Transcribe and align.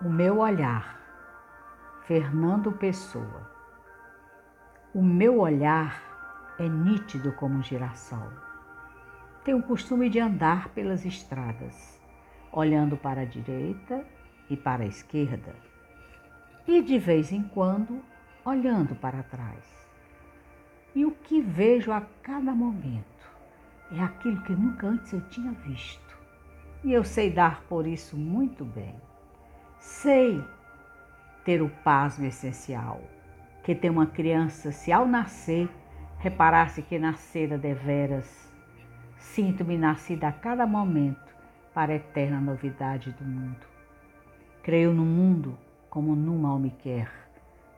O 0.00 0.08
meu 0.08 0.38
olhar, 0.38 0.96
Fernando 2.06 2.70
Pessoa. 2.70 3.50
O 4.94 5.02
meu 5.02 5.40
olhar 5.40 6.54
é 6.56 6.68
nítido 6.68 7.32
como 7.32 7.58
um 7.58 7.62
girassol. 7.64 8.30
Tenho 9.42 9.58
o 9.58 9.62
costume 9.64 10.08
de 10.08 10.20
andar 10.20 10.68
pelas 10.68 11.04
estradas, 11.04 12.00
olhando 12.52 12.96
para 12.96 13.22
a 13.22 13.24
direita 13.24 14.06
e 14.48 14.56
para 14.56 14.84
a 14.84 14.86
esquerda, 14.86 15.52
e 16.64 16.80
de 16.80 16.96
vez 16.96 17.32
em 17.32 17.42
quando 17.42 18.00
olhando 18.44 18.94
para 18.94 19.24
trás. 19.24 19.88
E 20.94 21.04
o 21.04 21.10
que 21.10 21.40
vejo 21.40 21.90
a 21.90 22.02
cada 22.22 22.52
momento 22.52 23.28
é 23.90 24.00
aquilo 24.00 24.40
que 24.42 24.52
nunca 24.52 24.86
antes 24.86 25.12
eu 25.12 25.22
tinha 25.22 25.50
visto. 25.50 26.16
E 26.84 26.92
eu 26.92 27.02
sei 27.02 27.32
dar 27.32 27.62
por 27.62 27.84
isso 27.84 28.16
muito 28.16 28.64
bem. 28.64 29.07
Sei 29.78 30.44
ter 31.44 31.62
o 31.62 31.68
pasmo 31.68 32.26
essencial, 32.26 33.00
que 33.62 33.74
tem 33.74 33.90
uma 33.90 34.06
criança, 34.06 34.72
se 34.72 34.90
ao 34.92 35.06
nascer, 35.06 35.68
reparasse 36.18 36.82
que 36.82 36.98
nascera 36.98 37.56
deveras, 37.56 38.52
sinto-me 39.16 39.78
nascida 39.78 40.28
a 40.28 40.32
cada 40.32 40.66
momento 40.66 41.34
para 41.72 41.92
a 41.92 41.96
eterna 41.96 42.40
novidade 42.40 43.12
do 43.12 43.24
mundo. 43.24 43.66
Creio 44.62 44.92
no 44.92 45.04
mundo 45.04 45.56
como 45.88 46.14
no 46.16 46.36
mal 46.36 46.58
me 46.58 46.70
quer, 46.70 47.10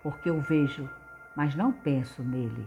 porque 0.03 0.31
eu 0.31 0.41
vejo, 0.41 0.89
mas 1.37 1.55
não 1.55 1.71
penso 1.71 2.23
nele, 2.23 2.67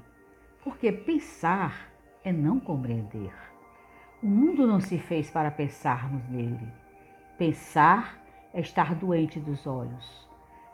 porque 0.64 0.92
pensar 0.92 1.90
é 2.23 2.31
não 2.31 2.59
compreender. 2.59 3.34
O 4.22 4.28
mundo 4.28 4.66
não 4.66 4.80
se 4.80 4.98
fez 4.98 5.30
para 5.30 5.52
pensarmos 5.52 6.23
nele. 6.30 6.72
Pensar 7.38 8.23
é 8.54 8.62
estar 8.62 8.94
doente 8.94 9.40
dos 9.40 9.66
olhos, 9.66 10.30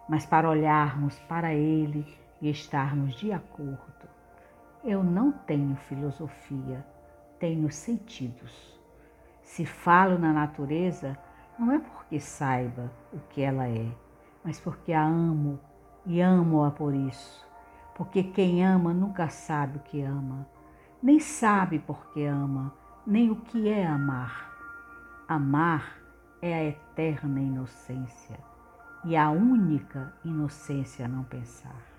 mas 0.07 0.25
para 0.25 0.49
olharmos 0.49 1.17
para 1.19 1.53
ele 1.53 2.05
e 2.41 2.49
estarmos 2.49 3.15
de 3.15 3.31
acordo. 3.31 4.09
Eu 4.83 5.03
não 5.03 5.31
tenho 5.31 5.75
filosofia, 5.75 6.85
tenho 7.39 7.71
sentidos. 7.71 8.77
Se 9.41 9.65
falo 9.65 10.19
na 10.19 10.33
natureza, 10.33 11.17
não 11.57 11.71
é 11.71 11.79
porque 11.79 12.19
saiba 12.19 12.91
o 13.13 13.19
que 13.29 13.41
ela 13.41 13.67
é, 13.67 13.89
mas 14.43 14.59
porque 14.59 14.93
a 14.93 15.03
amo 15.03 15.59
e 16.05 16.21
amo-a 16.21 16.71
por 16.71 16.93
isso. 16.93 17.47
Porque 17.95 18.23
quem 18.23 18.65
ama 18.65 18.93
nunca 18.93 19.29
sabe 19.29 19.77
o 19.77 19.81
que 19.81 20.01
ama, 20.01 20.47
nem 21.01 21.19
sabe 21.19 21.79
por 21.79 22.11
que 22.11 22.25
ama, 22.25 22.73
nem 23.05 23.29
o 23.29 23.35
que 23.37 23.67
é 23.67 23.85
amar. 23.85 24.49
Amar 25.27 25.98
é 26.41 26.53
a 26.53 26.63
eterna 26.63 27.39
inocência 27.39 28.37
e 29.03 29.15
a 29.15 29.29
única 29.29 30.11
inocência 30.23 31.05
a 31.05 31.07
não 31.07 31.23
pensar. 31.23 31.98